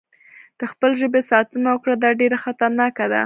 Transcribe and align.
د 0.59 0.61
خپل 0.71 0.91
ژبې 1.01 1.21
ساتنه 1.31 1.69
وکړه، 1.71 1.95
دا 2.03 2.09
ډېره 2.19 2.37
خطرناکه 2.45 3.05
ده. 3.11 3.19